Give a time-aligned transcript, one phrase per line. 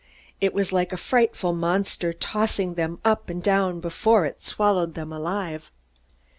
[0.39, 5.13] It was like a frightful monster, tossing them up and down before it swallowed them
[5.13, 5.69] alive.